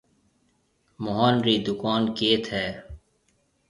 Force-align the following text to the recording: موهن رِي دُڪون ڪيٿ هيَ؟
موهن 1.03 1.35
رِي 1.45 1.55
دُڪون 1.65 2.01
ڪيٿ 2.17 2.43
هيَ؟ 2.53 2.67